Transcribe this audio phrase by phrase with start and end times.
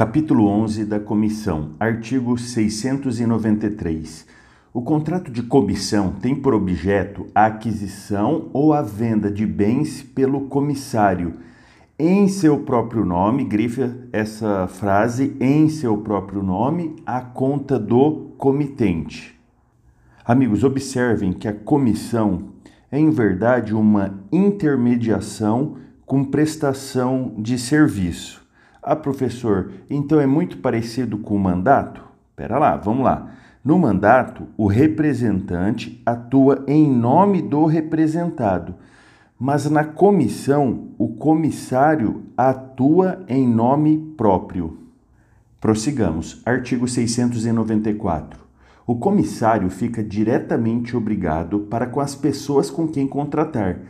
[0.00, 4.26] Capítulo 11 da Comissão, artigo 693.
[4.72, 10.46] O contrato de comissão tem por objeto a aquisição ou a venda de bens pelo
[10.46, 11.34] comissário
[11.98, 19.38] em seu próprio nome, grifa essa frase, em seu próprio nome, a conta do comitente.
[20.24, 22.54] Amigos, observem que a comissão
[22.90, 25.76] é em verdade uma intermediação
[26.06, 28.39] com prestação de serviço.
[28.82, 32.02] Ah, professor, então é muito parecido com o mandato?
[32.30, 33.30] Espera lá, vamos lá.
[33.62, 38.74] No mandato, o representante atua em nome do representado,
[39.38, 44.78] mas na comissão, o comissário atua em nome próprio.
[45.60, 46.40] Prossigamos.
[46.46, 48.40] Artigo 694.
[48.86, 53.80] O comissário fica diretamente obrigado para com as pessoas com quem contratar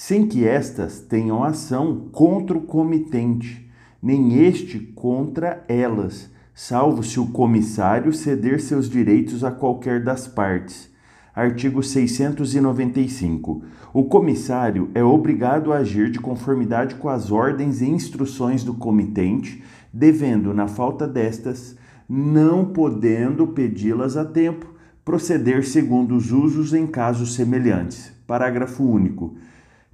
[0.00, 3.69] sem que estas tenham ação contra o comitente,
[4.02, 10.90] nem este contra elas, salvo se o comissário ceder seus direitos a qualquer das partes.
[11.34, 13.62] Artigo 695.
[13.92, 19.62] O comissário é obrigado a agir de conformidade com as ordens e instruções do comitente,
[19.92, 21.76] devendo, na falta destas,
[22.08, 24.66] não podendo pedi-las a tempo,
[25.04, 28.12] proceder segundo os usos em casos semelhantes.
[28.26, 29.36] Parágrafo único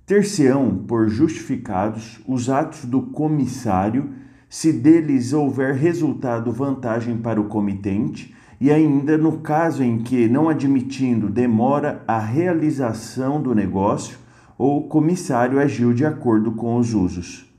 [0.07, 4.11] ter-se-ão por justificados os atos do comissário,
[4.49, 10.49] se deles houver resultado vantagem para o comitente, e ainda no caso em que, não
[10.49, 14.17] admitindo demora a realização do negócio,
[14.57, 17.53] o comissário agiu de acordo com os usos.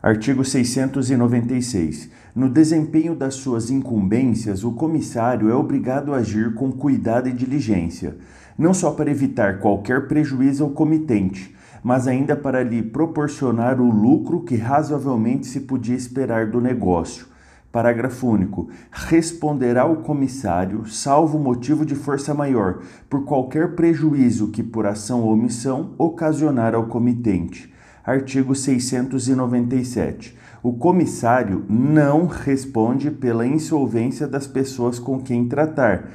[0.00, 2.10] Artigo 696.
[2.34, 8.16] No desempenho das suas incumbências, o comissário é obrigado a agir com cuidado e diligência,
[8.56, 11.53] não só para evitar qualquer prejuízo ao comitente,
[11.84, 17.26] mas ainda para lhe proporcionar o lucro que razoavelmente se podia esperar do negócio.
[17.70, 18.70] Parágrafo único.
[18.90, 22.78] Responderá o comissário, salvo motivo de força maior,
[23.10, 27.74] por qualquer prejuízo que, por ação ou omissão, ocasionar ao comitente.
[28.02, 30.38] Artigo 697.
[30.62, 36.08] O comissário não responde pela insolvência das pessoas com quem tratar,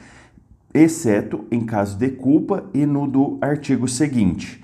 [0.74, 4.64] exceto em caso de culpa e no do artigo seguinte.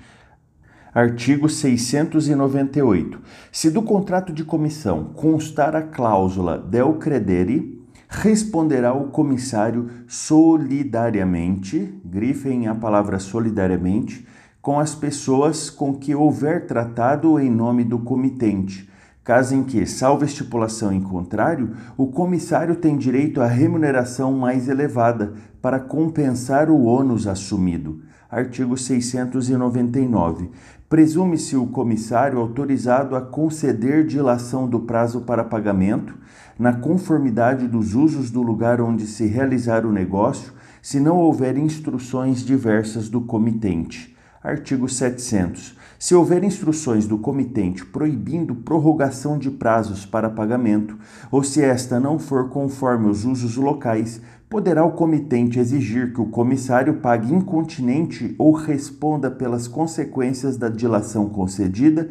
[0.96, 3.20] Artigo 698.
[3.52, 12.66] Se do contrato de comissão constar a cláusula del credere, responderá o comissário solidariamente, grifem
[12.66, 14.26] a palavra solidariamente,
[14.62, 18.88] com as pessoas com que houver tratado em nome do comitente,
[19.22, 25.34] caso em que, salvo estipulação em contrário, o comissário tem direito à remuneração mais elevada
[25.60, 28.00] para compensar o ônus assumido.
[28.30, 30.50] Artigo 699.
[30.88, 36.14] Presume-se o comissário autorizado a conceder dilação do prazo para pagamento,
[36.56, 42.44] na conformidade dos usos do lugar onde se realizar o negócio, se não houver instruções
[42.44, 44.16] diversas do comitente.
[44.40, 45.76] Artigo 700.
[45.98, 50.96] Se houver instruções do comitente proibindo prorrogação de prazos para pagamento,
[51.32, 56.26] ou se esta não for conforme os usos locais, poderá o comitente exigir que o
[56.26, 62.08] comissário pague incontinente ou responda pelas consequências da dilação concedida,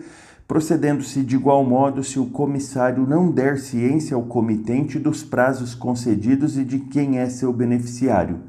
[0.47, 6.57] procedendo-se de igual modo se o comissário não der ciência ao comitente dos prazos concedidos
[6.57, 8.41] e de quem é seu beneficiário.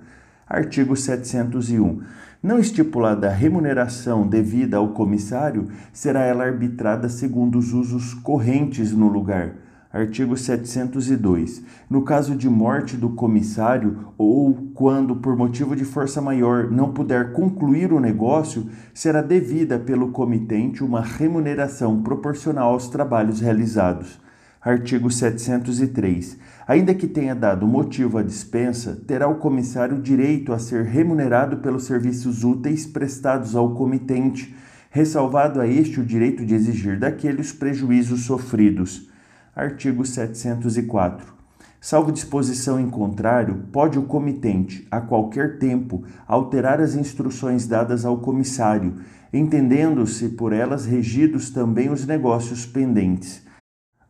[0.48, 2.00] Artigo 701.
[2.42, 9.08] Não estipulada a remuneração devida ao comissário, será ela arbitrada segundo os usos correntes no
[9.08, 9.65] lugar
[9.96, 11.62] Artigo 702.
[11.88, 17.32] No caso de morte do comissário ou quando, por motivo de força maior, não puder
[17.32, 24.20] concluir o negócio, será devida pelo comitente uma remuneração proporcional aos trabalhos realizados.
[24.60, 26.36] Artigo 703.
[26.68, 31.84] Ainda que tenha dado motivo à dispensa, terá o comissário direito a ser remunerado pelos
[31.84, 34.54] serviços úteis prestados ao comitente,
[34.90, 39.15] ressalvado a este o direito de exigir daquele os prejuízos sofridos.
[39.56, 41.32] Artigo 704.
[41.80, 48.18] Salvo disposição em contrário, pode o comitente, a qualquer tempo, alterar as instruções dadas ao
[48.18, 48.96] comissário,
[49.32, 53.42] entendendo-se por elas regidos também os negócios pendentes.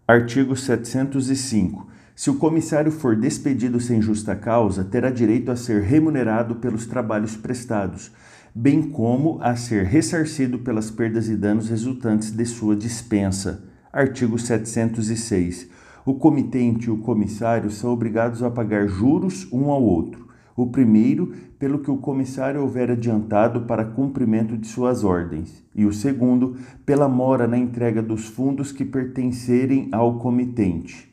[0.09, 1.87] Artigo 705.
[2.17, 7.37] Se o comissário for despedido sem justa causa, terá direito a ser remunerado pelos trabalhos
[7.37, 8.11] prestados,
[8.53, 13.76] bem como a ser ressarcido pelas perdas e danos resultantes de sua dispensa.
[13.97, 15.71] Artigo 706.
[16.05, 20.29] O comitente e o comissário são obrigados a pagar juros um ao outro.
[20.55, 25.95] O primeiro, pelo que o comissário houver adiantado para cumprimento de suas ordens, e o
[25.95, 31.11] segundo, pela mora na entrega dos fundos que pertencerem ao comitente.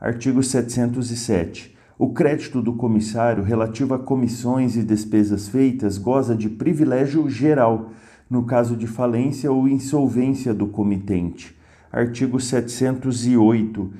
[0.00, 1.76] Artigo 707.
[1.98, 7.90] O crédito do comissário relativo a comissões e despesas feitas goza de privilégio geral,
[8.30, 11.54] no caso de falência ou insolvência do comitente.
[11.92, 13.92] Artigo 708.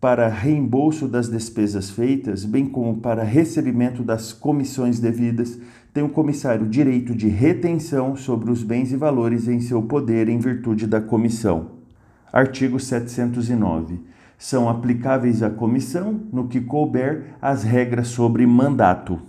[0.00, 5.58] Para reembolso das despesas feitas, bem como para recebimento das comissões devidas,
[5.94, 10.38] tem o comissário direito de retenção sobre os bens e valores em seu poder em
[10.38, 11.72] virtude da comissão.
[12.32, 14.12] Artigo 709
[14.42, 19.20] são aplicáveis à comissão, no que couber, as regras sobre mandato.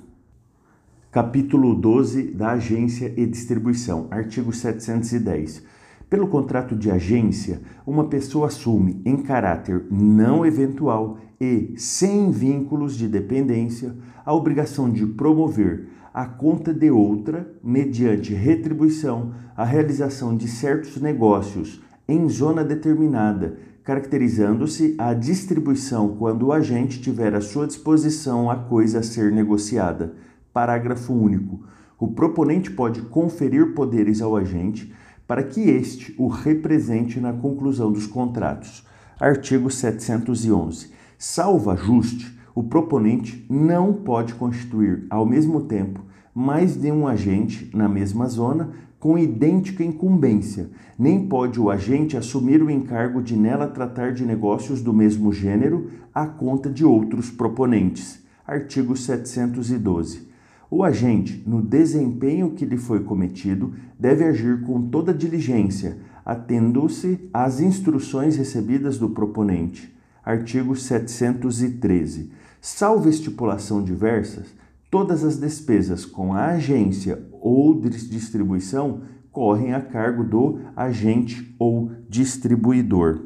[1.12, 5.62] Capítulo 12 da Agência e Distribuição, artigo 710.
[6.10, 13.08] Pelo contrato de agência, uma pessoa assume, em caráter não eventual e sem vínculos de
[13.08, 13.96] dependência,
[14.26, 21.82] a obrigação de promover, à conta de outra, mediante retribuição, a realização de certos negócios
[22.08, 29.00] em zona determinada, caracterizando-se a distribuição quando o agente tiver à sua disposição a coisa
[29.00, 30.14] a ser negociada.
[30.54, 31.62] Parágrafo único.
[32.00, 34.94] O proponente pode conferir poderes ao agente
[35.28, 38.86] para que este o represente na conclusão dos contratos.
[39.20, 40.92] Artigo 711.
[41.18, 46.02] Salvo ajuste, o proponente não pode constituir ao mesmo tempo
[46.34, 52.64] mais de um agente na mesma zona com idêntica incumbência, nem pode o agente assumir
[52.64, 58.24] o encargo de nela tratar de negócios do mesmo gênero à conta de outros proponentes.
[58.48, 60.33] Artigo 712.
[60.76, 67.60] O agente, no desempenho que lhe foi cometido, deve agir com toda diligência, atendo-se às
[67.60, 69.96] instruções recebidas do proponente.
[70.26, 72.32] Artigo 713.
[72.60, 74.48] Salvo estipulação diversas,
[74.90, 83.22] Todas as despesas com a agência ou distribuição correm a cargo do agente ou distribuidor.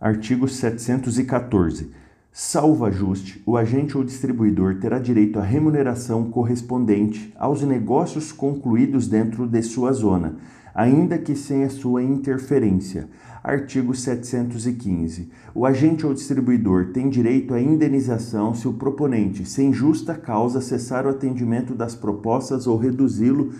[0.00, 1.90] Artigo 714.
[2.32, 9.46] Salvo ajuste, o agente ou distribuidor terá direito à remuneração correspondente aos negócios concluídos dentro
[9.46, 10.36] de sua zona,
[10.74, 13.08] ainda que sem a sua interferência,
[13.42, 15.30] Artigo 715.
[15.54, 21.06] O agente ou distribuidor tem direito à indenização se o proponente, sem justa causa, cessar
[21.06, 23.52] o atendimento das propostas ou reduzi-lo,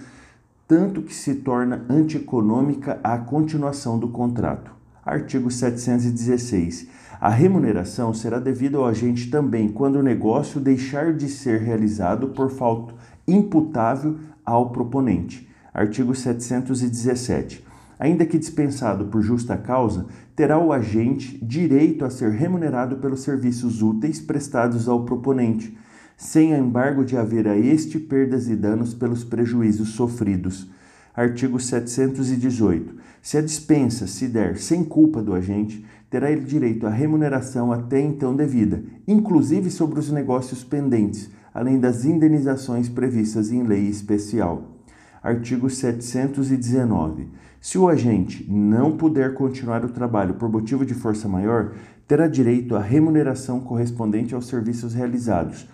[0.68, 4.70] tanto que se torna antieconômica a continuação do contrato.
[5.04, 6.86] Artigo 716.
[7.20, 12.50] A remuneração será devida ao agente também quando o negócio deixar de ser realizado por
[12.50, 12.94] falta
[13.26, 15.48] imputável ao proponente.
[15.74, 17.68] Artigo 717
[17.98, 20.06] ainda que dispensado por justa causa,
[20.36, 25.76] terá o agente direito a ser remunerado pelos serviços úteis prestados ao proponente,
[26.16, 30.70] sem embargo de haver a este perdas e danos pelos prejuízos sofridos.
[31.14, 32.94] Artigo 718.
[33.20, 38.00] Se a dispensa se der sem culpa do agente, terá ele direito à remuneração até
[38.00, 44.78] então devida, inclusive sobre os negócios pendentes, além das indenizações previstas em lei especial.
[45.22, 47.28] Artigo 719.
[47.60, 51.72] Se o agente não puder continuar o trabalho por motivo de força maior,
[52.06, 55.68] terá direito à remuneração correspondente aos serviços realizados,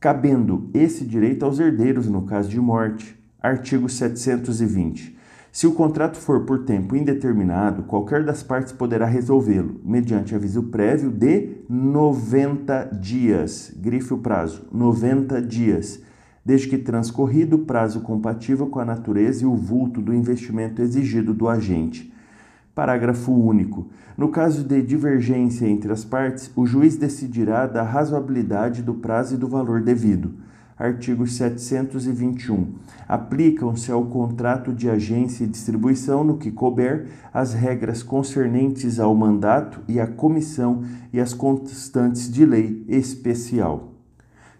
[0.00, 3.16] cabendo esse direito aos herdeiros no caso de morte.
[3.40, 5.17] Artigo 720.
[5.50, 11.10] Se o contrato for por tempo indeterminado, qualquer das partes poderá resolvê-lo, mediante aviso prévio
[11.10, 13.72] de 90 dias.
[13.76, 16.02] Grife o prazo: 90 dias
[16.48, 21.34] desde que transcorrido o prazo compatível com a natureza e o vulto do investimento exigido
[21.34, 22.10] do agente.
[22.74, 23.88] Parágrafo único.
[24.16, 29.36] No caso de divergência entre as partes, o juiz decidirá da razoabilidade do prazo e
[29.36, 30.36] do valor devido.
[30.78, 32.74] Artigo 721.
[33.08, 39.80] Aplicam-se ao contrato de agência e distribuição, no que couber, as regras concernentes ao mandato
[39.88, 43.94] e à comissão e as constantes de lei especial.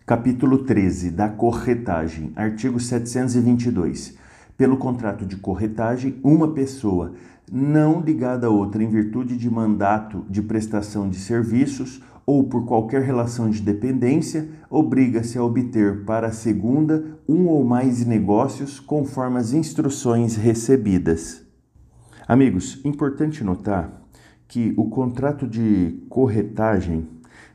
[0.04, 4.16] Capítulo 13 da corretagem, artigo 722.
[4.56, 7.12] Pelo contrato de corretagem, uma pessoa
[7.50, 13.00] não ligada a outra em virtude de mandato de prestação de serviços ou por qualquer
[13.00, 19.54] relação de dependência, obriga-se a obter para a segunda um ou mais negócios conforme as
[19.54, 21.42] instruções recebidas.
[22.28, 24.02] Amigos, importante notar
[24.46, 27.08] que o contrato de corretagem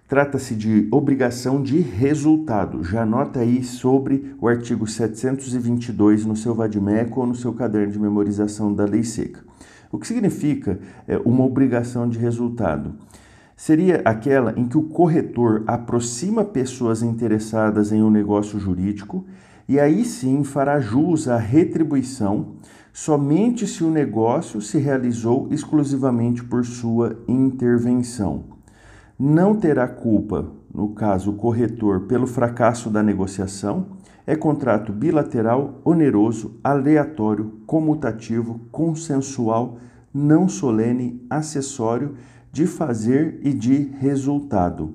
[0.06, 2.84] Trata-se de obrigação de resultado.
[2.84, 7.98] Já anota aí sobre o artigo 722 no seu Vadimeco ou no seu caderno de
[7.98, 9.39] memorização da lei seca.
[9.92, 12.94] O que significa é, uma obrigação de resultado?
[13.55, 19.25] Seria aquela em que o corretor aproxima pessoas interessadas em um negócio jurídico
[19.67, 22.55] e aí sim fará jus à retribuição
[22.93, 28.43] somente se o negócio se realizou exclusivamente por sua intervenção.
[29.17, 33.86] não terá culpa, no caso o corretor, pelo fracasso da negociação.
[34.25, 39.77] É contrato bilateral, oneroso, aleatório, comutativo, consensual,
[40.13, 42.15] não solene, acessório,
[42.53, 44.93] de fazer e de resultado.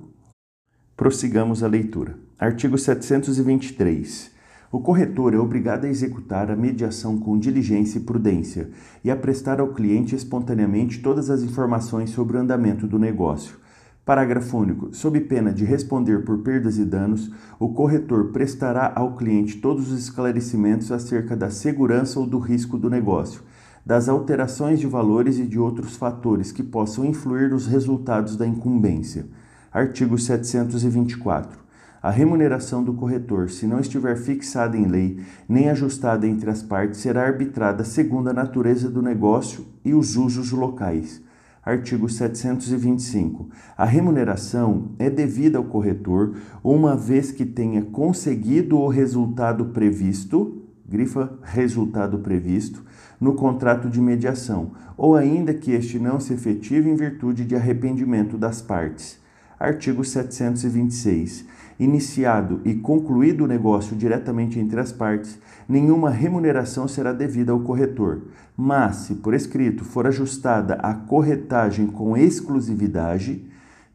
[0.96, 2.16] Prossigamos a leitura.
[2.38, 4.30] Artigo 723.
[4.70, 8.70] O corretor é obrigado a executar a mediação com diligência e prudência
[9.02, 13.56] e a prestar ao cliente espontaneamente todas as informações sobre o andamento do negócio.
[14.04, 14.94] Parágrafo único.
[14.94, 19.98] Sob pena de responder por perdas e danos, o corretor prestará ao cliente todos os
[19.98, 23.42] esclarecimentos acerca da segurança ou do risco do negócio,
[23.88, 29.25] das alterações de valores e de outros fatores que possam influir nos resultados da incumbência.
[29.73, 31.59] Artigo 724.
[32.02, 37.00] A remuneração do corretor, se não estiver fixada em lei nem ajustada entre as partes,
[37.00, 41.23] será arbitrada segundo a natureza do negócio e os usos locais.
[41.64, 43.49] Artigo 725.
[43.75, 51.38] A remuneração é devida ao corretor uma vez que tenha conseguido o resultado previsto, grifa
[51.42, 52.87] resultado previsto,
[53.20, 58.37] no contrato de mediação, ou ainda que este não se efetive em virtude de arrependimento
[58.37, 59.18] das partes.
[59.58, 61.44] Artigo 726.
[61.80, 68.22] Iniciado e concluído o negócio diretamente entre as partes, nenhuma remuneração será devida ao corretor,
[68.56, 73.48] mas, se por escrito for ajustada a corretagem com exclusividade,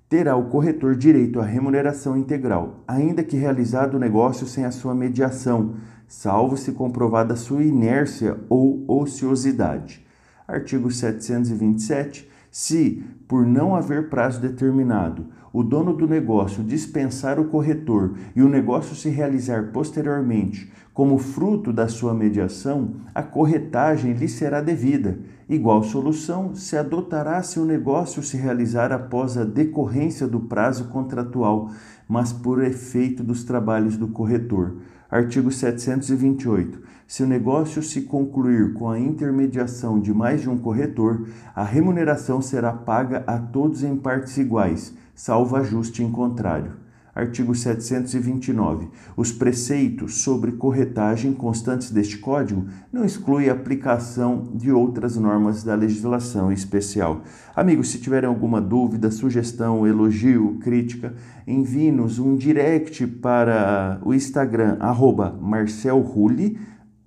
[0.10, 4.94] terá o corretor direito à remuneração integral, ainda que realizado o negócio sem a sua
[4.94, 5.76] mediação,
[6.08, 10.06] salvo se comprovada sua inércia ou ociosidade.
[10.48, 12.30] Artigo 727.
[12.52, 18.50] Se, por não haver prazo determinado, o dono do negócio dispensar o corretor e o
[18.50, 25.18] negócio se realizar posteriormente como fruto da sua mediação, a corretagem lhe será devida.
[25.54, 31.70] Igual solução se adotará se o negócio se realizar após a decorrência do prazo contratual,
[32.10, 34.78] mas por efeito dos trabalhos do corretor.
[35.12, 36.82] Artigo 728.
[37.06, 42.42] Se o negócio se concluir com a intermediação de mais de um corretor, a remuneração
[42.42, 46.83] será paga a todos em partes iguais, salvo ajuste em contrário.
[47.16, 48.88] Artigo 729.
[49.16, 55.76] Os preceitos sobre corretagem constantes deste Código não excluem a aplicação de outras normas da
[55.76, 57.22] legislação especial.
[57.56, 61.14] Amigos, se tiverem alguma dúvida, sugestão, elogio, crítica,
[61.46, 66.58] envie-nos um direct para o Instagram, arroba marcelrulli,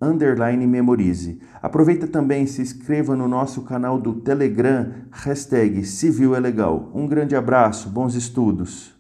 [0.00, 1.40] underline memorize.
[1.60, 6.92] Aproveita também e se inscreva no nosso canal do Telegram, hashtag Civil é Legal.
[6.94, 8.96] Um grande abraço, bons estudos!